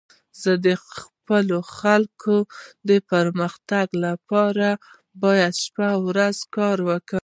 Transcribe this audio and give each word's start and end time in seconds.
زه 0.41 0.51
د 0.65 0.67
خپلو 0.89 1.57
خلکو 1.77 2.35
د 2.89 2.91
پرمختګ 3.11 3.87
لپاره 4.05 4.67
باید 5.23 5.53
شپه 5.63 5.87
او 5.95 6.01
ورځ 6.11 6.37
کار 6.55 6.77
وکړم. 6.89 7.19